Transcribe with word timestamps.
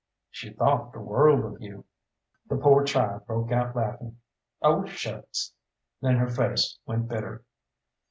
"She 0.31 0.51
thought 0.51 0.93
the 0.93 0.99
world 0.99 1.45
of 1.45 1.61
you." 1.61 1.85
The 2.49 2.57
poor 2.57 2.83
child 2.83 3.27
broke 3.27 3.51
out 3.51 3.75
laughing, 3.75 4.17
"Oh, 4.59 4.83
shucks!" 4.87 5.53
Then 6.01 6.15
her 6.17 6.29
face 6.31 6.79
went 6.87 7.07
bitter. 7.07 7.43